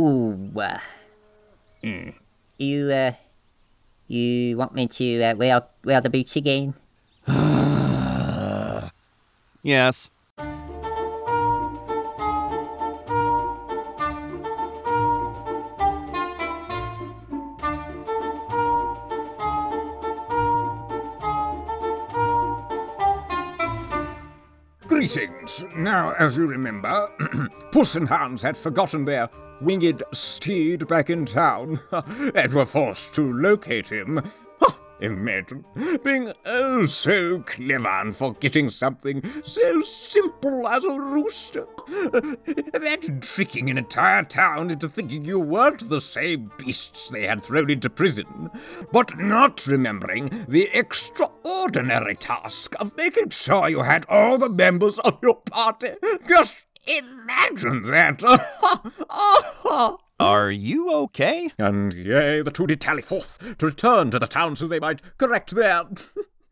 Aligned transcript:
Oh, 0.00 0.30
uh, 0.54 0.78
mm, 1.82 2.14
you, 2.56 2.88
uh, 2.88 3.12
you 4.06 4.56
want 4.56 4.72
me 4.72 4.86
to 4.86 5.22
uh, 5.24 5.34
wear, 5.34 5.60
wear 5.84 6.00
the 6.00 6.08
boots 6.08 6.36
again? 6.36 6.74
Yes. 9.64 10.08
Greetings. 24.86 25.64
Now, 25.76 26.14
as 26.20 26.36
you 26.36 26.46
remember, 26.46 27.10
Puss 27.72 27.96
and 27.96 28.08
Hans 28.08 28.42
had 28.42 28.56
forgotten 28.56 29.04
their 29.04 29.28
winged 29.60 30.02
steed 30.12 30.86
back 30.88 31.10
in 31.10 31.26
town 31.26 31.80
and 32.34 32.52
were 32.52 32.66
forced 32.66 33.14
to 33.14 33.32
locate 33.32 33.88
him. 33.88 34.22
Imagine 35.00 35.64
being 36.02 36.32
oh 36.44 36.84
so 36.84 37.40
clever 37.40 37.88
and 37.88 38.16
forgetting 38.16 38.68
something 38.68 39.22
so 39.44 39.82
simple 39.82 40.66
as 40.66 40.82
a 40.82 41.00
rooster. 41.00 41.66
Imagine 42.74 43.20
tricking 43.20 43.70
an 43.70 43.78
entire 43.78 44.24
town 44.24 44.70
into 44.70 44.88
thinking 44.88 45.24
you 45.24 45.38
weren't 45.38 45.88
the 45.88 46.00
same 46.00 46.50
beasts 46.58 47.10
they 47.10 47.26
had 47.26 47.44
thrown 47.44 47.70
into 47.70 47.88
prison, 47.88 48.50
but 48.92 49.16
not 49.18 49.64
remembering 49.68 50.44
the 50.48 50.68
extraordinary 50.76 52.16
task 52.16 52.74
of 52.80 52.96
making 52.96 53.30
sure 53.30 53.68
you 53.68 53.82
had 53.82 54.04
all 54.08 54.36
the 54.36 54.48
members 54.48 54.98
of 55.00 55.18
your 55.22 55.36
party. 55.36 55.92
Just 56.26 56.64
imagine 56.88 57.82
that. 57.82 58.22
Are 60.20 60.50
you 60.50 60.92
okay? 60.92 61.50
And 61.58 61.92
yea, 61.92 62.42
the 62.42 62.50
two 62.50 62.66
did 62.66 62.80
tally 62.80 63.02
forth 63.02 63.56
to 63.58 63.66
return 63.66 64.10
to 64.10 64.18
the 64.18 64.26
town 64.26 64.56
so 64.56 64.66
they 64.66 64.80
might 64.80 65.16
correct 65.16 65.54
their 65.54 65.84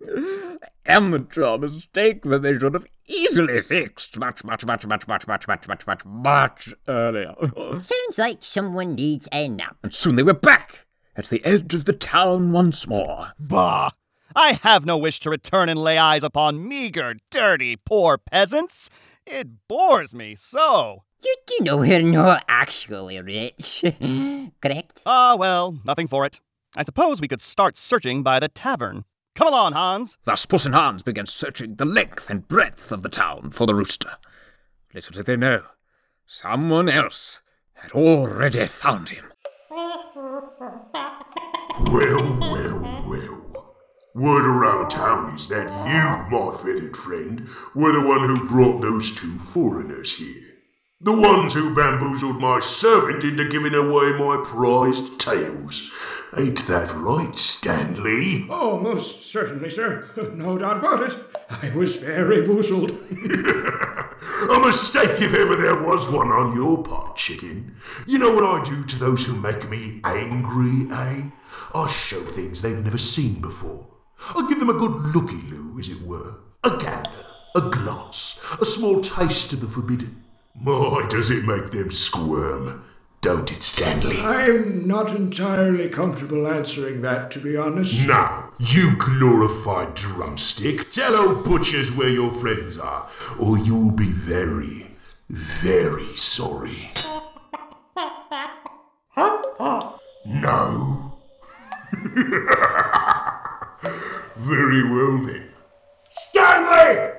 amateur 0.87 1.59
mistake 1.59 2.23
that 2.23 2.43
they 2.43 2.59
should 2.59 2.75
have 2.75 2.87
easily 3.07 3.61
fixed 3.63 4.19
much, 4.19 4.45
much, 4.45 4.65
much, 4.65 4.87
much, 4.87 5.09
much, 5.09 5.27
much, 5.27 5.49
much, 5.49 5.69
much, 5.69 5.87
much, 5.87 6.05
much 6.05 6.75
earlier. 6.87 7.35
Sounds 7.57 8.19
like 8.19 8.39
someone 8.41 8.95
needs 8.95 9.29
a 9.33 9.49
nap. 9.49 9.77
And 9.83 9.93
soon 9.93 10.17
they 10.17 10.23
were 10.23 10.35
back 10.35 10.87
at 11.17 11.27
the 11.27 11.45
edge 11.45 11.75
of 11.75 11.87
the 11.87 11.93
town 11.93 12.53
once 12.53 12.87
more. 12.87 13.33
Bah! 13.39 13.91
I 14.35 14.61
have 14.63 14.85
no 14.85 14.99
wish 14.99 15.19
to 15.21 15.31
return 15.31 15.69
and 15.69 15.83
lay 15.83 15.97
eyes 15.97 16.23
upon 16.23 16.69
meager, 16.69 17.15
dirty, 17.31 17.77
poor 17.77 18.19
peasants. 18.19 18.91
It 19.27 19.49
bores 19.69 20.15
me 20.15 20.35
so. 20.37 21.05
You 21.25 21.35
do 21.47 21.65
know 21.65 21.79
we're 21.79 22.03
not 22.03 22.45
actually 22.49 23.21
rich, 23.21 23.85
correct? 24.63 25.03
Ah, 25.05 25.35
well, 25.35 25.79
nothing 25.85 26.07
for 26.07 26.25
it. 26.25 26.41
I 26.77 26.85
suppose 26.85 27.21
we 27.21 27.29
could 27.29 27.41
start 27.41 27.77
searching 27.77 28.23
by 28.23 28.39
the 28.39 28.49
tavern. 28.49 29.05
Come 29.35 29.49
along, 29.49 29.73
Hans. 29.73 30.17
Thus 30.25 30.47
Puss 30.47 30.67
and 30.67 30.75
Hans 30.75 31.03
began 31.03 31.27
searching 31.27 31.75
the 31.75 31.85
length 31.85 32.31
and 32.31 32.47
breadth 32.47 32.93
of 32.93 33.03
the 33.03 33.09
town 33.09 33.51
for 33.51 33.67
the 33.67 33.75
rooster. 33.75 34.13
Little 34.95 35.15
did 35.15 35.27
they 35.27 35.37
know, 35.37 35.63
someone 36.27 36.89
else 36.89 37.41
had 37.75 37.93
already 37.93 38.67
found 38.67 39.09
him. 39.09 39.33
Well, 39.71 40.13
well, 40.15 40.53
well. 42.41 42.96
Word 44.17 44.47
around 44.47 44.89
town 44.89 45.35
is 45.37 45.47
that 45.49 45.69
you, 45.69 46.39
my 46.39 46.57
feathered 46.57 46.97
friend, 46.97 47.51
were 47.75 47.93
the 47.93 48.09
one 48.09 48.23
who 48.27 48.49
brought 48.49 48.81
those 48.81 49.15
two 49.15 49.39
foreigners 49.39 50.15
here. 50.15 50.55
The 51.03 51.13
ones 51.13 51.53
who 51.53 51.75
bamboozled 51.75 52.41
my 52.41 52.61
servant 52.61 53.25
into 53.25 53.47
giving 53.47 53.75
away 53.75 54.13
my 54.13 54.43
prized 54.43 55.21
tails. 55.21 55.91
Ain't 56.35 56.67
that 56.67 56.95
right, 56.95 57.39
Stanley? 57.39 58.47
Oh, 58.49 58.81
most 58.81 59.23
certainly, 59.23 59.69
sir. 59.69 60.09
No 60.35 60.57
doubt 60.57 60.79
about 60.79 61.03
it. 61.03 61.15
I 61.51 61.77
was 61.77 61.97
very 61.97 62.41
boozled. 62.41 62.93
A 64.51 64.61
mistake 64.61 65.21
if 65.21 65.35
ever 65.35 65.57
there 65.57 65.83
was 65.83 66.11
one 66.11 66.29
on 66.29 66.57
your 66.57 66.83
part, 66.83 67.17
chicken. 67.17 67.77
You 68.07 68.19
know 68.19 68.35
what 68.35 68.45
I 68.45 68.65
do 68.65 68.83
to 68.83 68.99
those 68.99 69.27
who 69.27 69.37
make 69.37 69.69
me 69.69 70.01
angry, 70.05 70.89
eh? 70.91 71.25
I 71.75 71.87
show 71.89 72.25
things 72.25 72.63
they've 72.63 72.83
never 72.83 72.97
seen 72.97 73.43
before. 73.43 73.89
I 74.35 74.47
give 74.49 74.59
them 74.59 74.71
a 74.71 74.75
good 74.75 75.15
looky-loo, 75.15 75.79
as 75.79 75.89
it 75.89 76.03
were. 76.03 76.35
A 76.65 76.71
gander, 76.71 77.27
a 77.55 77.61
glance, 77.61 78.39
a 78.61 78.65
small 78.65 79.01
taste 79.01 79.53
of 79.53 79.61
the 79.61 79.67
forbidden. 79.67 80.25
My, 80.61 81.07
does 81.09 81.31
it 81.31 81.45
make 81.45 81.71
them 81.71 81.91
squirm. 81.91 82.85
Don't 83.21 83.51
it, 83.51 83.63
Stanley? 83.63 84.21
I'm 84.21 84.87
not 84.87 85.15
entirely 85.15 85.89
comfortable 85.89 86.47
answering 86.47 87.03
that, 87.03 87.31
to 87.33 87.41
be 87.41 87.57
honest. 87.57 88.07
Now, 88.07 88.51
you 88.59 88.97
glorified 88.97 89.95
drumstick, 89.95 90.91
tell 90.91 91.17
old 91.17 91.45
butchers 91.45 91.91
where 91.93 92.09
your 92.09 92.31
friends 92.31 92.79
are, 92.79 93.09
or 93.39 93.59
you'll 93.59 93.91
be 93.91 94.11
very, 94.11 94.87
very 95.29 96.17
sorry. 96.17 96.91
No. 100.29 101.19
very 104.37 104.83
well 104.89 105.25
then. 105.27 105.49
Stanley! 106.13 107.13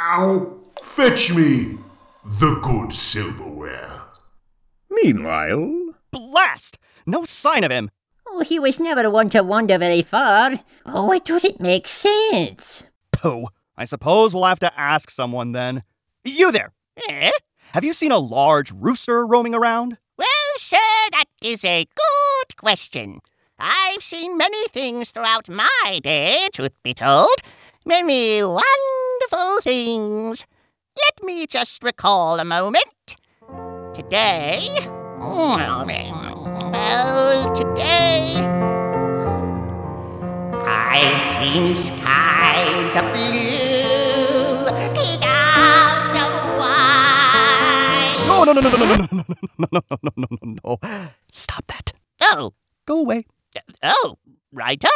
Ow! 0.00 0.58
Fetch 0.82 1.32
me 1.34 1.78
the 2.24 2.54
good 2.62 2.92
silverware. 2.92 4.02
Meanwhile, 4.90 5.94
Blast! 6.10 6.78
No 7.06 7.24
sign 7.24 7.64
of 7.64 7.70
him. 7.70 7.90
Oh, 8.26 8.40
he 8.40 8.58
was 8.58 8.78
never 8.78 9.10
one 9.10 9.30
to 9.30 9.42
wander 9.42 9.78
very 9.78 10.02
far. 10.02 10.60
Oh, 10.84 11.12
it 11.12 11.24
doesn't 11.24 11.60
make 11.60 11.88
sense. 11.88 12.84
Pooh. 13.12 13.46
I 13.76 13.84
suppose 13.84 14.34
we'll 14.34 14.44
have 14.44 14.58
to 14.60 14.78
ask 14.78 15.08
someone 15.10 15.52
then. 15.52 15.84
You 16.24 16.50
there! 16.50 16.72
Eh? 17.08 17.30
Have 17.72 17.84
you 17.84 17.92
seen 17.92 18.10
a 18.10 18.18
large 18.18 18.72
rooster 18.72 19.24
roaming 19.24 19.54
around? 19.54 19.98
Well, 20.16 20.26
sir, 20.56 20.76
that 21.12 21.26
is 21.42 21.64
a 21.64 21.84
good 21.84 22.56
question. 22.56 23.20
I've 23.58 24.02
seen 24.02 24.36
many 24.36 24.68
things 24.68 25.10
throughout 25.10 25.48
my 25.48 26.00
day, 26.02 26.48
truth 26.52 26.80
be 26.82 26.94
told. 26.94 27.34
Many 27.84 28.42
wonderful 28.42 29.60
things. 29.62 30.46
Let 30.96 31.22
me 31.24 31.46
just 31.46 31.82
recall 31.82 32.38
a 32.38 32.44
moment. 32.44 33.16
Today. 33.94 34.68
Well, 35.18 35.84
today. 37.52 38.34
I've 40.64 41.22
seen 41.22 41.74
skies 41.74 42.94
of 42.96 43.12
blue, 43.12 44.66
clouds 45.18 46.20
of 46.20 46.32
white. 46.58 48.24
No, 48.28 48.44
no, 48.44 48.52
no, 48.52 48.60
no, 48.60 48.70
no, 48.70 48.76
no, 48.76 48.86
no, 48.86 48.96
no, 48.96 49.24
no, 49.58 49.68
no, 49.80 49.82
no, 49.90 50.10
no, 50.16 50.26
no, 50.42 50.54
no. 50.64 50.78
Stop 51.30 51.66
that. 51.66 51.92
Oh, 52.20 52.52
Go 52.88 53.00
away. 53.00 53.26
Oh, 53.82 54.18
righto. 54.52 54.88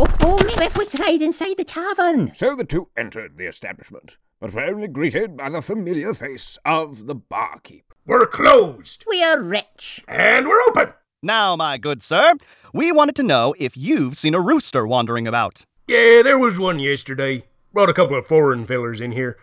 Oh, 0.00 0.06
oh, 0.20 0.38
maybe 0.46 0.64
if 0.64 0.76
we 0.76 0.86
tried 0.86 1.22
inside 1.22 1.56
the 1.56 1.64
tavern. 1.64 2.32
so 2.34 2.54
the 2.54 2.64
two 2.64 2.88
entered 2.96 3.36
the 3.36 3.46
establishment, 3.46 4.16
but 4.40 4.52
were 4.52 4.64
only 4.64 4.88
greeted 4.88 5.36
by 5.36 5.48
the 5.48 5.60
familiar 5.62 6.14
face 6.14 6.58
of 6.64 7.06
the 7.06 7.14
barkeep. 7.14 7.92
We're 8.06 8.26
closed. 8.26 9.04
We're 9.06 9.42
rich. 9.42 10.04
And 10.06 10.46
we're 10.46 10.62
open. 10.62 10.92
Now, 11.22 11.56
my 11.56 11.78
good 11.78 12.02
sir, 12.02 12.34
we 12.72 12.92
wanted 12.92 13.16
to 13.16 13.22
know 13.22 13.54
if 13.58 13.76
you've 13.76 14.16
seen 14.16 14.34
a 14.34 14.40
rooster 14.40 14.86
wandering 14.86 15.26
about. 15.26 15.64
Yeah, 15.88 16.22
there 16.22 16.38
was 16.38 16.58
one 16.58 16.78
yesterday. 16.78 17.44
Brought 17.72 17.90
a 17.90 17.94
couple 17.94 18.16
of 18.16 18.26
foreign 18.26 18.66
fellers 18.66 19.00
in 19.00 19.12
here. 19.12 19.36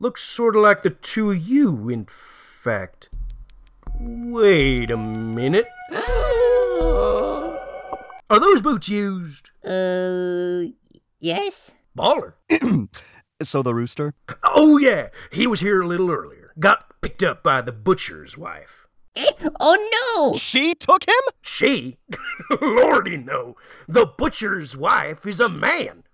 Looks 0.00 0.22
sort 0.22 0.56
of 0.56 0.62
like 0.62 0.82
the 0.82 0.90
two 0.90 1.30
of 1.30 1.46
you, 1.46 1.88
in 1.88 2.06
fact. 2.06 3.08
Wait 4.00 4.90
a 4.90 4.96
minute. 4.96 5.68
Are 8.32 8.40
those 8.40 8.62
boots 8.62 8.88
used? 8.88 9.50
Uh, 9.62 10.72
yes? 11.20 11.70
Baller. 11.96 12.32
So 13.42 13.60
the 13.60 13.74
rooster? 13.74 14.14
Oh, 14.44 14.78
yeah. 14.78 15.08
He 15.32 15.48
was 15.48 15.58
here 15.58 15.82
a 15.82 15.86
little 15.86 16.12
earlier. 16.12 16.52
Got 16.60 17.00
picked 17.00 17.24
up 17.24 17.42
by 17.42 17.60
the 17.60 17.72
butcher's 17.72 18.38
wife. 18.38 18.86
Eh? 19.16 19.32
Oh, 19.58 20.30
no! 20.32 20.38
She 20.38 20.76
took 20.76 21.08
him? 21.08 21.14
She? 21.42 21.98
Lordy, 22.60 23.16
no. 23.16 23.56
The 23.88 24.06
butcher's 24.06 24.76
wife 24.76 25.26
is 25.26 25.40
a 25.40 25.48
man. 25.48 26.04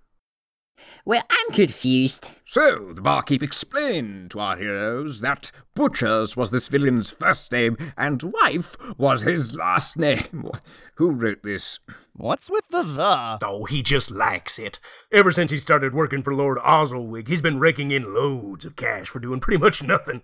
Well, 1.05 1.23
I'm 1.31 1.55
confused. 1.55 2.31
So, 2.47 2.93
the 2.95 3.01
barkeep 3.01 3.43
explained 3.43 4.31
to 4.33 4.41
our 4.41 4.57
heroes 4.57 5.21
that 5.21 5.53
Butchers 5.75 6.37
was 6.37 6.51
this 6.51 6.69
villain's 6.69 7.11
first 7.11 7.53
name 7.53 7.77
and 7.97 8.23
wife 8.23 8.77
was 8.97 9.23
his 9.23 9.55
last 9.55 9.97
name. 9.97 10.51
Who 10.97 11.11
wrote 11.11 11.43
this? 11.43 11.79
What's 12.15 12.51
with 12.51 12.67
the 12.69 12.83
the? 12.83 13.39
Oh, 13.43 13.65
he 13.65 13.83
just 13.83 14.11
likes 14.11 14.59
it. 14.59 14.81
Ever 15.13 15.31
since 15.31 15.51
he 15.51 15.57
started 15.57 15.95
working 15.95 16.23
for 16.23 16.35
Lord 16.35 16.59
Oswald, 16.65 17.29
he's 17.29 17.43
been 17.43 17.61
raking 17.61 17.91
in 17.91 18.15
loads 18.15 18.65
of 18.65 18.77
cash 18.77 19.09
for 19.09 19.21
doing 19.21 19.41
pretty 19.41 19.63
much 19.63 19.83
nothing. 19.83 20.23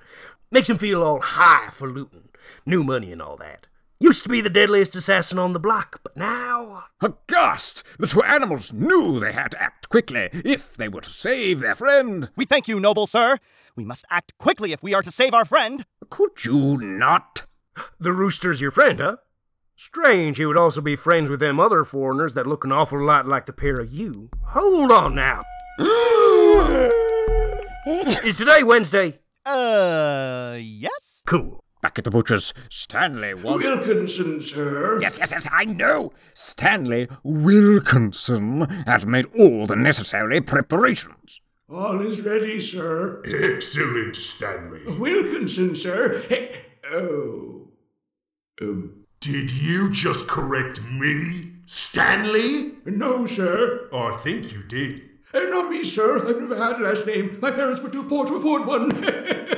Makes 0.50 0.70
him 0.70 0.78
feel 0.78 1.02
all 1.02 1.20
high 1.20 1.66
highfalutin, 1.66 2.30
new 2.66 2.82
money 2.82 3.12
and 3.12 3.22
all 3.22 3.36
that. 3.36 3.66
Used 4.00 4.24
to 4.24 4.28
be 4.28 4.40
the 4.40 4.50
deadliest 4.50 4.96
assassin 4.96 5.38
on 5.38 5.52
the 5.52 5.60
block, 5.60 6.00
but 6.02 6.16
now. 6.16 6.84
Aghast! 7.00 7.84
The 7.98 8.08
two 8.08 8.22
animals 8.22 8.72
knew 8.72 9.20
they 9.20 9.32
had 9.32 9.52
to 9.52 9.62
act 9.62 9.88
quickly 9.88 10.28
if 10.32 10.76
they 10.76 10.88
were 10.88 11.00
to 11.00 11.10
save 11.10 11.60
their 11.60 11.76
friend. 11.76 12.28
We 12.34 12.44
thank 12.44 12.66
you, 12.66 12.80
noble 12.80 13.06
sir. 13.06 13.38
We 13.76 13.84
must 13.84 14.04
act 14.10 14.36
quickly 14.38 14.72
if 14.72 14.82
we 14.82 14.94
are 14.94 15.02
to 15.02 15.12
save 15.12 15.32
our 15.32 15.44
friend. 15.44 15.86
Could 16.10 16.44
you 16.44 16.76
not? 16.78 17.44
The 18.00 18.12
rooster's 18.12 18.60
your 18.60 18.72
friend, 18.72 18.98
huh? 18.98 19.16
Strange 19.76 20.36
he 20.36 20.46
would 20.46 20.56
also 20.56 20.80
be 20.80 20.96
friends 20.96 21.30
with 21.30 21.40
them 21.40 21.58
other 21.58 21.84
foreigners 21.84 22.34
that 22.34 22.46
look 22.46 22.64
an 22.64 22.72
awful 22.72 23.00
lot 23.00 23.26
like 23.26 23.46
the 23.46 23.52
pair 23.52 23.80
of 23.80 23.92
you. 23.92 24.28
Hold 24.48 24.92
on 24.92 25.14
now. 25.14 25.42
Is 27.86 28.38
today 28.38 28.62
Wednesday? 28.62 29.18
Uh, 29.44 30.56
yes? 30.60 31.22
Cool. 31.26 31.63
Back 31.84 31.98
at 31.98 32.04
the 32.04 32.10
butcher's, 32.10 32.54
Stanley 32.70 33.34
was. 33.34 33.62
Wilkinson, 33.62 34.40
sir. 34.40 35.02
Yes, 35.02 35.18
yes, 35.18 35.32
yes, 35.32 35.46
I 35.52 35.66
know. 35.66 36.14
Stanley 36.32 37.08
Wilkinson 37.24 38.62
had 38.86 39.06
made 39.06 39.26
all 39.38 39.66
the 39.66 39.76
necessary 39.76 40.40
preparations. 40.40 41.42
All 41.68 42.00
is 42.00 42.22
ready, 42.22 42.58
sir. 42.58 43.22
Excellent, 43.26 44.16
Stanley. 44.16 44.80
Wilkinson, 44.96 45.74
sir. 45.76 46.24
Hey, 46.26 46.62
oh. 46.90 47.68
Um, 48.62 49.04
Did 49.20 49.50
you 49.50 49.90
just 49.90 50.26
correct 50.26 50.82
me, 50.84 51.50
Stanley? 51.66 52.76
no, 52.86 53.26
sir. 53.26 53.90
I 53.92 54.16
think 54.24 54.54
you 54.54 54.62
did. 54.62 55.02
Uh, 55.34 55.40
not 55.40 55.68
me, 55.68 55.84
sir. 55.84 56.26
I've 56.26 56.40
never 56.40 56.56
had 56.56 56.80
a 56.80 56.84
last 56.84 57.06
name. 57.06 57.38
My 57.42 57.50
parents 57.50 57.82
were 57.82 57.90
too 57.90 58.04
poor 58.04 58.24
to 58.24 58.36
afford 58.36 58.64
one. 58.64 58.90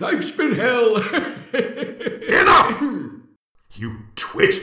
Life's 0.00 0.32
been 0.32 0.54
hell. 0.54 0.96
Enough! 1.52 2.82
you 3.74 3.98
twit! 4.16 4.54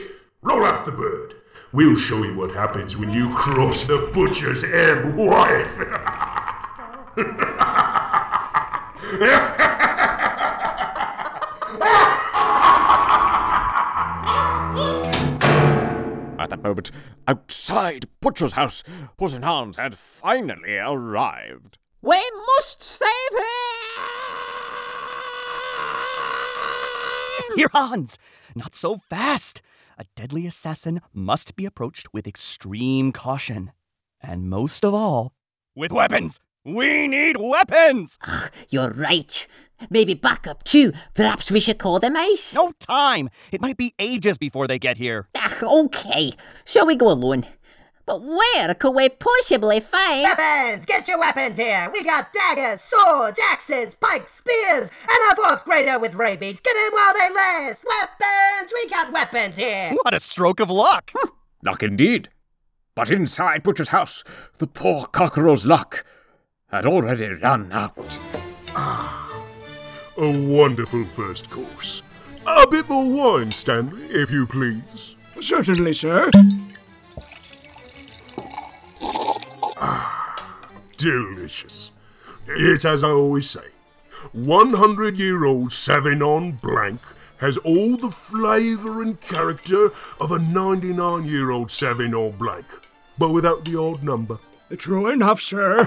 Roll 0.42 0.64
out 0.64 0.84
the 0.84 0.90
bird. 0.90 1.34
We'll 1.70 1.94
show 1.94 2.24
you 2.24 2.34
what 2.34 2.50
happens 2.50 2.96
when 2.96 3.12
you 3.12 3.32
cross 3.34 3.84
the 3.84 4.10
butcher's 4.12 4.64
M 4.64 5.16
wife. 5.16 5.78
At 16.40 16.50
that 16.50 16.62
moment, 16.64 16.90
outside 17.28 18.08
Butcher's 18.20 18.54
house, 18.54 18.82
Puss 19.16 19.34
in 19.34 19.42
Hans 19.42 19.76
had 19.76 19.96
finally 19.96 20.78
arrived. 20.78 21.78
We 22.02 22.28
must 22.56 22.82
save 22.82 23.32
him! 23.32 23.77
Here, 27.56 27.68
Hans! 27.72 28.18
Not 28.54 28.74
so 28.74 28.98
fast! 29.10 29.62
A 29.98 30.04
deadly 30.14 30.46
assassin 30.46 31.00
must 31.12 31.56
be 31.56 31.64
approached 31.64 32.12
with 32.12 32.26
extreme 32.26 33.12
caution. 33.12 33.72
And 34.20 34.48
most 34.48 34.84
of 34.84 34.94
all, 34.94 35.32
with 35.74 35.92
weapons! 35.92 36.38
We 36.64 37.08
need 37.08 37.36
weapons! 37.38 38.18
You're 38.68 38.90
right. 38.90 39.46
Maybe 39.90 40.14
backup 40.14 40.64
too. 40.64 40.92
Perhaps 41.14 41.50
we 41.50 41.60
should 41.60 41.78
call 41.78 41.98
them 42.00 42.16
ice. 42.16 42.54
No 42.54 42.72
time! 42.78 43.30
It 43.52 43.60
might 43.60 43.76
be 43.76 43.94
ages 43.98 44.36
before 44.38 44.66
they 44.66 44.78
get 44.78 44.96
here. 44.96 45.28
Ah, 45.36 45.56
okay. 45.62 46.32
Shall 46.64 46.86
we 46.86 46.96
go 46.96 47.10
alone? 47.10 47.46
But 48.08 48.22
where 48.22 48.72
could 48.72 48.92
we 48.94 49.10
possibly 49.10 49.80
find? 49.80 50.22
Weapons! 50.22 50.86
Get 50.86 51.06
your 51.08 51.18
weapons 51.18 51.58
here! 51.58 51.90
We 51.92 52.02
got 52.02 52.32
daggers, 52.32 52.80
swords, 52.80 53.38
axes, 53.50 53.94
pikes, 53.94 54.32
spears, 54.36 54.90
and 55.02 55.32
a 55.32 55.36
fourth 55.36 55.62
grader 55.66 55.98
with 55.98 56.14
rabies. 56.14 56.58
Get 56.60 56.74
in 56.74 56.92
while 56.94 57.12
they 57.12 57.34
last! 57.34 57.84
Weapons! 57.86 58.72
We 58.72 58.88
got 58.88 59.12
weapons 59.12 59.56
here! 59.58 59.92
What 60.02 60.14
a 60.14 60.20
stroke 60.20 60.58
of 60.58 60.70
luck! 60.70 61.12
Luck 61.62 61.82
indeed. 61.82 62.30
But 62.94 63.10
inside 63.10 63.62
Butcher's 63.62 63.88
house, 63.90 64.24
the 64.56 64.66
poor 64.66 65.04
cockerel's 65.06 65.66
luck 65.66 66.02
had 66.70 66.86
already 66.86 67.26
run 67.28 67.70
out. 67.72 68.18
Ah, 68.74 69.44
A 70.16 70.30
wonderful 70.30 71.04
first 71.04 71.50
course. 71.50 72.02
A 72.46 72.66
bit 72.66 72.88
more 72.88 73.06
wine, 73.06 73.50
Stanley, 73.50 74.06
if 74.06 74.30
you 74.30 74.46
please. 74.46 75.14
Certainly, 75.42 75.92
sir. 75.92 76.30
Delicious. 80.96 81.90
It's 82.46 82.84
as 82.84 83.04
I 83.04 83.10
always 83.10 83.48
say 83.48 83.66
100 84.32 85.18
year 85.18 85.44
old 85.44 85.70
Sauvignon 85.70 86.60
Blanc 86.60 87.00
has 87.38 87.56
all 87.58 87.96
the 87.96 88.10
flavour 88.10 89.02
and 89.02 89.20
character 89.20 89.92
of 90.20 90.32
a 90.32 90.38
99 90.38 91.24
year 91.24 91.50
old 91.50 91.68
Sauvignon 91.68 92.36
Blanc, 92.36 92.66
but 93.16 93.30
without 93.30 93.64
the 93.64 93.78
odd 93.78 94.02
number. 94.02 94.38
True 94.76 95.08
enough, 95.08 95.40
sir. 95.40 95.86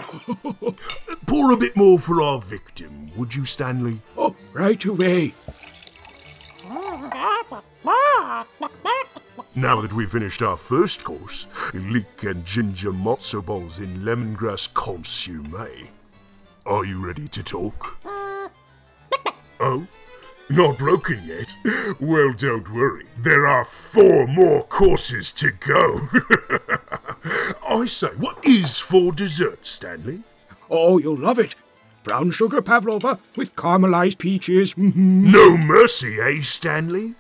Pour 1.28 1.52
a 1.52 1.58
bit 1.58 1.76
more 1.76 2.00
for 2.00 2.22
our 2.22 2.40
victim, 2.40 3.12
would 3.16 3.36
you, 3.36 3.46
Stanley? 3.46 4.02
oh, 4.18 4.36
right 4.54 4.84
away. 4.86 5.34
Mmm, 6.64 7.12
Now 9.54 9.82
that 9.82 9.92
we've 9.94 10.10
finished 10.12 10.42
our 10.42 10.56
first 10.56 11.04
course, 11.04 11.46
leek 11.74 12.24
and 12.24 12.46
ginger 12.46 12.92
matzo 12.92 13.44
balls 13.46 13.80
in 13.80 13.98
lemongrass 14.00 14.74
consomme, 14.74 15.88
are 16.66 16.86
you 16.86 17.06
ready 17.06 17.28
to 17.28 17.44
talk? 17.44 17.98
Oh? 19.60 19.86
Not 20.50 20.78
broken 20.78 21.22
yet? 21.26 21.56
Well, 22.00 22.34
don't 22.34 22.74
worry. 22.74 23.06
There 23.18 23.46
are 23.46 23.64
four 23.66 24.26
more 24.28 24.64
courses 24.64 25.32
to 25.34 25.52
go. 25.52 26.10
I 27.68 27.86
say, 27.86 28.08
what 28.18 28.46
is 28.46 28.78
for 28.80 29.12
dessert, 29.12 29.66
Stanley? 29.66 30.24
Oh, 30.70 30.98
you'll 30.98 31.18
love 31.18 31.40
it. 31.40 31.56
Brown 32.04 32.32
sugar 32.32 32.62
pavlova 32.62 33.20
with 33.36 33.56
caramelized 33.56 34.18
peaches. 34.18 34.74
Mhm. 34.74 34.96
No 35.32 35.56
mercy, 35.56 36.20
eh, 36.20 36.42
Stanley? 36.42 37.14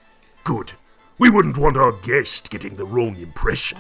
Good. 0.43 0.73
We 1.21 1.29
wouldn't 1.29 1.59
want 1.59 1.77
our 1.77 1.91
guest 1.91 2.49
getting 2.49 2.77
the 2.77 2.83
wrong 2.83 3.15
impression. 3.15 3.77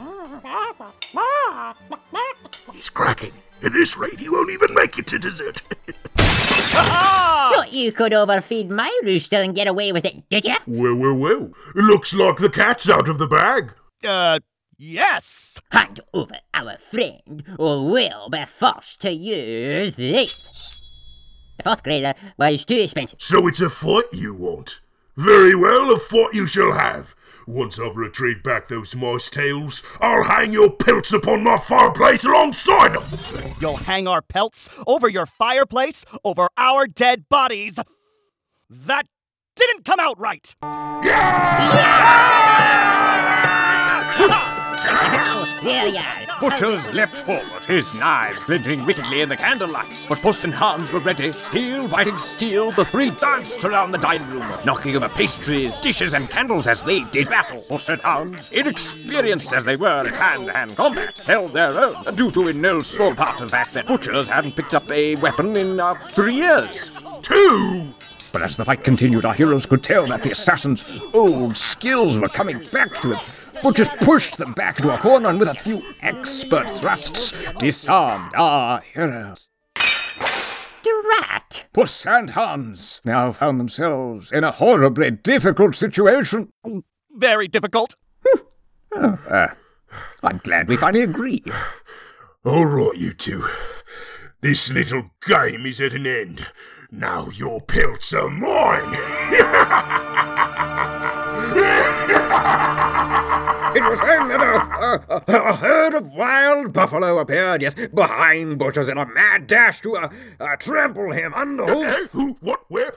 He's 2.71 2.87
cracking. 2.87 3.31
At 3.63 3.73
this 3.73 3.97
rate, 3.97 4.19
he 4.19 4.29
won't 4.29 4.51
even 4.51 4.75
make 4.75 4.99
it 4.99 5.07
to 5.07 5.17
dessert. 5.17 5.63
Thought 6.17 7.73
you 7.73 7.93
could 7.93 8.13
overfeed 8.13 8.69
my 8.69 8.95
rooster 9.03 9.37
and 9.37 9.55
get 9.55 9.67
away 9.67 9.91
with 9.91 10.05
it, 10.05 10.29
did 10.29 10.45
ya? 10.45 10.57
well, 10.67 10.93
well, 10.93 11.15
well. 11.15 11.49
Looks 11.73 12.13
like 12.13 12.37
the 12.37 12.47
cat's 12.47 12.87
out 12.87 13.09
of 13.09 13.17
the 13.17 13.25
bag. 13.25 13.73
Uh, 14.03 14.37
yes! 14.77 15.59
Hand 15.71 15.99
over 16.13 16.35
our 16.53 16.77
friend, 16.77 17.43
or 17.57 17.91
we'll 17.91 18.29
be 18.29 18.45
forced 18.45 19.01
to 19.01 19.11
use 19.11 19.95
this. 19.95 20.79
The 21.57 21.63
fourth 21.63 21.81
grader 21.81 22.13
was 22.37 22.65
too 22.65 22.75
expensive. 22.75 23.19
So 23.19 23.47
it's 23.47 23.61
a 23.61 23.69
fight 23.71 24.13
you 24.13 24.35
want? 24.35 24.79
Very 25.17 25.55
well, 25.55 25.91
a 25.91 25.97
fight 25.97 26.35
you 26.35 26.45
shall 26.45 26.73
have. 26.73 27.15
Once 27.51 27.77
I've 27.77 27.97
retrieved 27.97 28.43
back 28.43 28.69
those 28.69 28.95
mice 28.95 29.29
tails, 29.29 29.83
I'll 29.99 30.23
hang 30.23 30.53
your 30.53 30.71
pelts 30.71 31.11
upon 31.11 31.43
my 31.43 31.57
fireplace 31.57 32.23
alongside 32.23 32.93
them. 32.93 33.03
You'll 33.59 33.75
hang 33.75 34.07
our 34.07 34.21
pelts 34.21 34.69
over 34.87 35.09
your 35.09 35.25
fireplace 35.25 36.05
over 36.23 36.47
our 36.57 36.87
dead 36.87 37.27
bodies. 37.27 37.77
That 38.69 39.05
didn't 39.57 39.83
come 39.83 39.99
out 39.99 40.17
right. 40.17 40.55
There 45.61 45.87
you 45.89 45.99
are. 45.99 46.30
Butchers 46.41 46.83
leapt 46.95 47.15
forward, 47.17 47.63
his 47.67 47.93
knives 47.93 48.43
glinting 48.45 48.83
wickedly 48.83 49.21
in 49.21 49.29
the 49.29 49.37
candlelight. 49.37 49.93
But 50.09 50.17
Puss 50.21 50.43
and 50.43 50.51
Hans 50.51 50.91
were 50.91 50.99
ready, 50.99 51.31
steel 51.31 51.87
biting 51.87 52.17
steel. 52.17 52.71
The 52.71 52.83
three 52.83 53.11
danced 53.11 53.63
around 53.63 53.91
the 53.91 53.99
dining 53.99 54.27
room, 54.31 54.47
knocking 54.65 54.95
over 54.95 55.07
pastries, 55.07 55.79
dishes, 55.81 56.15
and 56.15 56.27
candles 56.27 56.65
as 56.65 56.83
they 56.83 57.03
did 57.11 57.29
battle. 57.29 57.63
Puss 57.69 57.89
and 57.89 58.01
Hans, 58.01 58.51
inexperienced 58.51 59.53
as 59.53 59.65
they 59.65 59.75
were 59.75 60.03
in 60.07 60.13
hand-to-hand 60.13 60.75
combat, 60.75 61.19
held 61.21 61.53
their 61.53 61.79
own, 61.79 62.15
due 62.15 62.31
to 62.31 62.47
in 62.47 62.59
no 62.59 62.79
small 62.79 63.13
part 63.13 63.37
the 63.37 63.47
fact 63.47 63.73
that 63.75 63.85
Butchers 63.85 64.27
hadn't 64.27 64.55
picked 64.55 64.73
up 64.73 64.89
a 64.89 65.15
weapon 65.17 65.55
in 65.55 65.79
uh, 65.79 65.93
three 66.09 66.33
years. 66.33 67.03
Two! 67.21 67.93
But 68.33 68.41
as 68.41 68.57
the 68.57 68.65
fight 68.65 68.83
continued, 68.83 69.25
our 69.25 69.35
heroes 69.35 69.67
could 69.67 69.83
tell 69.83 70.07
that 70.07 70.23
the 70.23 70.31
assassin's 70.31 70.99
old 71.13 71.55
skills 71.55 72.17
were 72.17 72.29
coming 72.29 72.63
back 72.71 72.99
to 73.01 73.13
him. 73.13 73.40
Butchers 73.63 73.89
pushed 73.99 74.37
them 74.37 74.53
back 74.53 74.79
into 74.79 74.93
a 74.93 74.97
corner 74.97 75.29
and 75.29 75.39
with 75.39 75.49
a 75.49 75.53
few 75.53 75.81
expert 76.01 76.67
thrusts 76.79 77.33
disarmed 77.59 78.33
our 78.35 78.81
heroes. 78.81 79.47
Drat! 80.83 81.65
Puss 81.73 82.05
and 82.05 82.31
Hans 82.31 83.01
now 83.05 83.31
found 83.31 83.59
themselves 83.59 84.31
in 84.31 84.43
a 84.43 84.51
horribly 84.51 85.11
difficult 85.11 85.75
situation. 85.75 86.51
Very 87.15 87.47
difficult. 87.47 87.95
Oh, 88.93 89.19
uh, 89.29 89.47
I'm 90.23 90.39
glad 90.39 90.67
we 90.67 90.75
finally 90.77 91.03
agree. 91.03 91.43
All 92.43 92.65
right, 92.65 92.97
you 92.97 93.13
two. 93.13 93.47
This 94.41 94.71
little 94.71 95.11
game 95.27 95.67
is 95.67 95.79
at 95.79 95.93
an 95.93 96.07
end. 96.07 96.47
Now 96.89 97.29
your 97.29 97.61
pelts 97.61 98.11
are 98.13 98.29
mine. 98.29 98.97
It 103.75 103.81
was 103.89 103.99
then 104.01 104.27
that 104.27 104.41
a, 104.41 105.13
a, 105.31 105.49
a 105.49 105.53
herd 105.55 105.93
of 105.93 106.11
wild 106.11 106.73
buffalo 106.73 107.19
appeared, 107.19 107.61
yes, 107.61 107.75
behind 107.75 108.57
Butchers 108.57 108.89
in 108.89 108.97
a 108.97 109.05
mad 109.05 109.47
dash 109.47 109.81
to 109.81 109.95
uh, 109.95 110.09
uh, 110.39 110.55
trample 110.57 111.11
him 111.11 111.31
underhoof. 111.33 111.85
Eh? 111.85 112.07
Who? 112.11 112.35
What? 112.41 112.61
Where? 112.69 112.93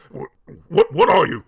What? 0.69 0.93
What 0.93 1.09
are 1.09 1.26
you? 1.26 1.45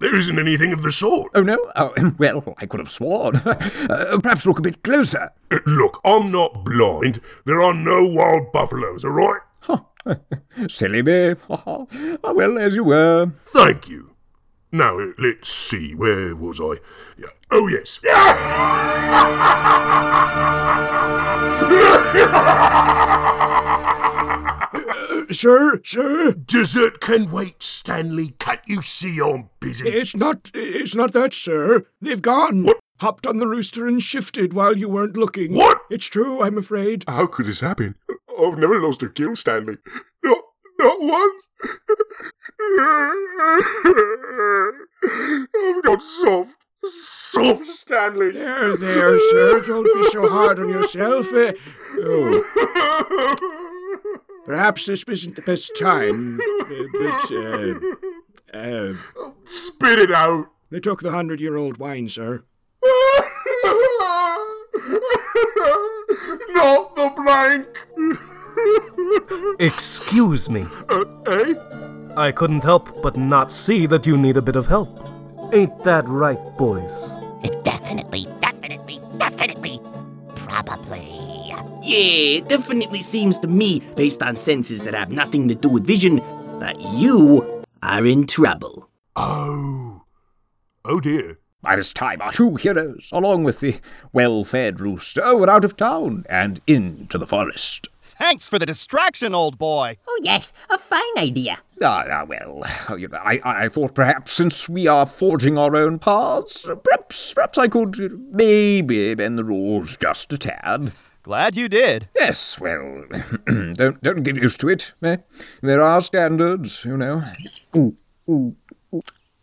There 0.00 0.14
isn't 0.16 0.36
anything 0.38 0.72
of 0.72 0.82
the 0.82 0.90
sort. 0.90 1.30
Oh, 1.36 1.42
no? 1.42 1.56
Oh, 1.76 1.94
well, 2.18 2.54
I 2.58 2.66
could 2.66 2.80
have 2.80 2.90
sworn. 2.90 3.36
Uh, 3.92 4.18
perhaps 4.20 4.46
look 4.46 4.58
a 4.58 4.62
bit 4.62 4.82
closer. 4.82 5.30
Uh, 5.50 5.58
Look, 5.66 6.00
I'm 6.04 6.32
not 6.32 6.64
blind. 6.64 7.20
There 7.44 7.60
are 7.62 7.74
no 7.74 8.04
wild 8.04 8.50
buffaloes, 8.52 9.04
all 9.04 9.10
right? 9.10 9.40
Silly 10.68 11.02
me. 11.02 11.34
Ah, 11.50 11.84
well, 12.32 12.58
as 12.58 12.74
you 12.74 12.84
were. 12.84 13.30
Thank 13.46 13.88
you. 13.88 14.11
Now, 14.74 14.96
let's 15.18 15.50
see, 15.50 15.94
where 15.94 16.34
was 16.34 16.58
I? 16.58 16.76
Yeah. 17.18 17.26
Oh, 17.50 17.68
yes. 17.68 17.98
Sir, 25.30 25.80
sir, 25.84 26.32
Dessert 26.32 27.00
can 27.00 27.30
wait, 27.30 27.62
Stanley. 27.62 28.34
Can't 28.38 28.60
you 28.66 28.82
see 28.82 29.18
I'm 29.20 29.48
busy? 29.60 29.88
it's 29.88 30.14
not, 30.14 30.50
it's 30.54 30.94
not 30.94 31.12
that, 31.12 31.32
sir. 31.32 31.86
They've 32.00 32.20
gone. 32.20 32.64
What? 32.64 32.78
Hopped 33.00 33.26
on 33.26 33.38
the 33.38 33.48
rooster 33.48 33.86
and 33.86 34.02
shifted 34.02 34.52
while 34.52 34.76
you 34.76 34.88
weren't 34.88 35.16
looking. 35.16 35.54
What? 35.54 35.80
It's 35.90 36.06
true, 36.06 36.42
I'm 36.42 36.58
afraid. 36.58 37.04
How 37.08 37.26
could 37.26 37.46
this 37.46 37.60
happen? 37.60 37.94
I've 38.38 38.58
never 38.58 38.80
lost 38.80 39.02
a 39.02 39.08
kill, 39.08 39.34
Stanley. 39.34 39.78
Not, 40.82 41.00
once. 41.00 41.48
I've 45.54 45.82
got 45.84 46.02
soft. 46.02 46.56
Soft, 46.84 47.66
Stanley. 47.68 48.32
There, 48.32 48.76
there, 48.76 49.18
sir. 49.30 49.60
Don't 49.64 49.84
be 49.84 50.02
so 50.10 50.28
hard 50.28 50.58
on 50.58 50.68
yourself. 50.68 51.32
Uh, 51.32 51.52
oh, 51.98 52.42
perhaps 54.44 54.86
this 54.86 55.04
isn't 55.04 55.36
the 55.36 55.42
best 55.42 55.70
time, 55.78 56.40
uh, 56.40 56.84
but 56.92 57.30
uh, 57.32 57.74
uh, 58.58 58.94
Spit 59.44 59.98
it 60.00 60.10
out. 60.10 60.48
they 60.70 60.80
took 60.80 61.02
the 61.02 61.12
hundred-year-old 61.12 61.76
wine, 61.76 62.08
sir. 62.08 62.42
Not 66.54 66.96
the 66.96 67.12
blank. 67.16 67.66
Excuse 69.58 70.48
me. 70.48 70.66
Uh, 70.88 71.04
eh? 71.26 71.54
I 72.16 72.32
couldn't 72.32 72.64
help 72.64 73.02
but 73.02 73.16
not 73.16 73.50
see 73.50 73.86
that 73.86 74.06
you 74.06 74.16
need 74.16 74.36
a 74.36 74.42
bit 74.42 74.56
of 74.56 74.66
help. 74.66 74.98
Ain't 75.52 75.84
that 75.84 76.06
right, 76.08 76.40
boys? 76.56 77.10
It 77.42 77.64
definitely, 77.64 78.26
definitely, 78.40 79.00
definitely, 79.18 79.80
probably. 80.34 81.08
Yeah, 81.82 82.38
it 82.38 82.48
definitely 82.48 83.02
seems 83.02 83.38
to 83.40 83.48
me, 83.48 83.80
based 83.96 84.22
on 84.22 84.36
senses 84.36 84.84
that 84.84 84.94
have 84.94 85.10
nothing 85.10 85.48
to 85.48 85.54
do 85.54 85.68
with 85.68 85.84
vision, 85.84 86.16
that 86.60 86.80
you 86.80 87.64
are 87.82 88.06
in 88.06 88.26
trouble. 88.26 88.88
Oh. 89.16 90.02
Oh 90.84 91.00
dear. 91.00 91.38
By 91.60 91.76
this 91.76 91.92
time, 91.92 92.20
our 92.20 92.32
two 92.32 92.56
heroes, 92.56 93.08
along 93.12 93.44
with 93.44 93.60
the 93.60 93.80
well-fed 94.12 94.80
rooster, 94.80 95.36
were 95.36 95.48
out 95.48 95.64
of 95.64 95.76
town 95.76 96.24
and 96.28 96.60
into 96.66 97.18
the 97.18 97.26
forest. 97.26 97.88
Thanks 98.22 98.48
for 98.48 98.60
the 98.60 98.66
distraction, 98.66 99.34
old 99.34 99.58
boy. 99.58 99.96
Oh, 100.06 100.20
yes, 100.22 100.52
a 100.70 100.78
fine 100.78 101.02
idea. 101.18 101.58
Ah, 101.82 102.04
ah, 102.08 102.24
well, 102.24 102.62
you 102.96 103.08
know, 103.08 103.18
I, 103.18 103.40
I 103.44 103.68
thought 103.68 103.96
perhaps 103.96 104.32
since 104.32 104.68
we 104.68 104.86
are 104.86 105.06
forging 105.06 105.58
our 105.58 105.74
own 105.74 105.98
paths, 105.98 106.64
perhaps, 106.84 107.34
perhaps 107.34 107.58
I 107.58 107.66
could 107.66 107.98
maybe 108.32 109.12
bend 109.16 109.38
the 109.38 109.44
rules 109.44 109.96
just 109.96 110.32
a 110.32 110.38
tad. 110.38 110.92
Glad 111.24 111.56
you 111.56 111.68
did. 111.68 112.08
Yes, 112.14 112.60
well, 112.60 113.04
don't 113.74 114.00
don't 114.04 114.22
get 114.22 114.36
used 114.36 114.60
to 114.60 114.68
it. 114.68 114.92
Eh? 115.02 115.16
There 115.60 115.82
are 115.82 116.00
standards, 116.00 116.84
you 116.84 116.96
know. 116.96 117.24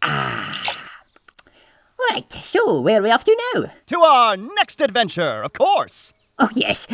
Ah, 0.01 0.77
Right, 2.11 2.31
so 2.31 2.79
where 2.79 3.01
are 3.01 3.03
we 3.03 3.11
off 3.11 3.25
to 3.25 3.37
now? 3.53 3.73
To 3.87 3.99
our 3.99 4.37
next 4.37 4.79
adventure, 4.79 5.43
of 5.43 5.51
course. 5.51 6.13
Oh, 6.39 6.47
yes, 6.55 6.87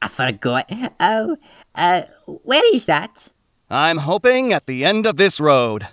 I, 0.00 0.08
forgot. 0.08 0.70
Oh, 1.00 1.36
uh, 1.74 2.02
where 2.26 2.74
is 2.74 2.86
that? 2.86 3.28
I'm 3.70 3.98
hoping 3.98 4.52
at 4.52 4.66
the 4.66 4.84
end 4.84 5.06
of 5.06 5.16
this 5.16 5.40
road. 5.40 5.88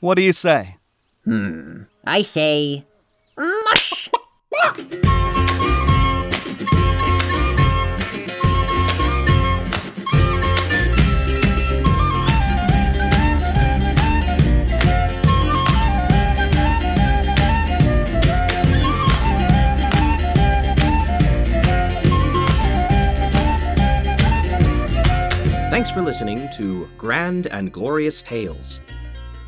What 0.00 0.14
do 0.14 0.22
you 0.22 0.32
say? 0.32 0.76
Hmm. 1.24 1.82
I 2.04 2.22
say, 2.22 2.84
mush! 3.36 4.01
Thanks 25.82 25.94
for 25.94 26.02
listening 26.02 26.48
to 26.58 26.88
Grand 26.96 27.48
and 27.48 27.72
Glorious 27.72 28.22
Tales. 28.22 28.78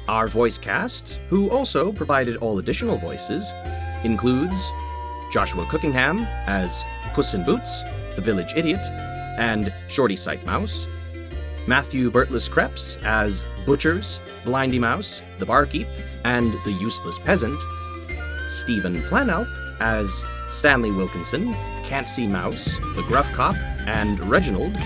Our 0.09 0.27
voice 0.27 0.59
cast, 0.59 1.21
who 1.31 1.49
also 1.49 1.93
provided 1.93 2.39
all 2.39 2.59
additional 2.59 2.97
voices, 2.99 3.53
includes 4.03 4.73
Joshua 5.33 5.65
Cookingham 5.67 6.27
as 6.49 6.85
Puss 7.13 7.35
in 7.35 7.45
Boots, 7.45 7.85
the 8.17 8.21
village 8.21 8.53
idiot, 8.57 8.85
and 9.39 9.73
Shorty 9.87 10.17
Sight 10.17 10.45
Mouse, 10.45 10.89
Matthew 11.69 12.11
Bertless 12.11 12.51
Krebs 12.51 12.99
as 13.05 13.45
Butchers, 13.65 14.19
Blindy 14.43 14.81
Mouse, 14.81 15.23
the 15.39 15.47
barkeep, 15.47 15.87
and 16.25 16.53
the 16.65 16.77
useless 16.81 17.17
peasant, 17.17 17.57
Stephen 18.49 18.97
Planalp 19.03 19.47
as 19.79 20.25
Stanley 20.49 20.91
Wilkinson, 20.91 21.53
Can't 21.85 22.09
See 22.09 22.27
Mouse, 22.27 22.77
the 22.97 23.05
gruff 23.07 23.31
cop, 23.31 23.55
and 23.87 24.19
Reginald, 24.25 24.77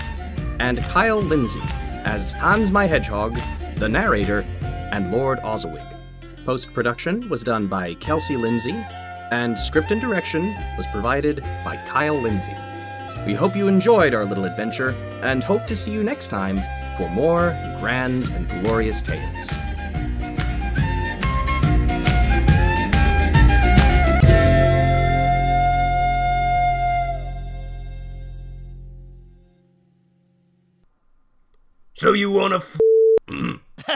and 0.59 0.79
Kyle 0.79 1.21
Lindsay 1.21 1.61
as 2.05 2.31
Hans 2.31 2.71
My 2.71 2.85
Hedgehog, 2.85 3.37
the 3.77 3.89
narrator, 3.89 4.45
and 4.91 5.11
Lord 5.11 5.39
Oswig. 5.39 5.83
Post 6.45 6.73
production 6.73 7.27
was 7.29 7.43
done 7.43 7.67
by 7.67 7.93
Kelsey 7.95 8.35
Lindsay, 8.35 8.83
and 9.31 9.57
script 9.57 9.91
and 9.91 10.01
direction 10.01 10.55
was 10.77 10.87
provided 10.87 11.41
by 11.63 11.77
Kyle 11.87 12.19
Lindsay. 12.19 12.55
We 13.25 13.33
hope 13.33 13.55
you 13.55 13.67
enjoyed 13.67 14.13
our 14.13 14.25
little 14.25 14.45
adventure 14.45 14.95
and 15.21 15.43
hope 15.43 15.67
to 15.67 15.75
see 15.75 15.91
you 15.91 16.03
next 16.03 16.29
time 16.29 16.57
for 16.97 17.09
more 17.09 17.55
grand 17.79 18.23
and 18.29 18.49
glorious 18.63 19.01
tales. 19.01 19.68
So 31.99 32.13
you 32.13 32.31
wanna 32.31 32.55
f- 32.55 32.79
mm. 33.29 33.59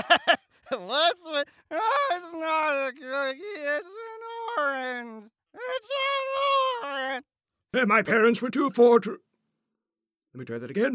What's 0.72 1.22
with. 1.26 1.48
Oh, 1.72 2.10
it's 2.12 2.34
not 2.34 2.90
a 2.90 2.92
cookie, 2.92 3.40
it's 3.40 3.86
an 3.88 4.62
orange. 4.62 5.24
It's 5.54 5.90
an 6.84 7.24
orange. 7.72 7.88
My 7.88 8.02
parents 8.02 8.42
were 8.42 8.50
too 8.50 8.70
fortr. 8.72 9.20
Let 10.34 10.40
me 10.40 10.44
try 10.44 10.58
that 10.58 10.70
again. 10.70 10.92